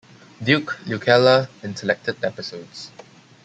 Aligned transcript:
Duke 0.43 0.79
Lukela 0.87 1.47
in 1.61 1.75
selected 1.75 2.23
episodes. 2.25 2.89